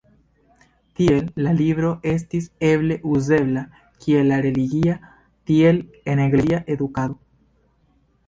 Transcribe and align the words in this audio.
Tiel 0.99 1.27
la 1.47 1.51
libro 1.57 1.89
estis 2.11 2.47
eble 2.69 2.95
uzebla 3.17 3.63
kiel 4.05 4.33
en 4.37 4.41
religia, 4.47 4.95
tiel 5.51 5.83
en 6.15 6.23
eklezia 6.25 6.63
edukado. 6.77 7.19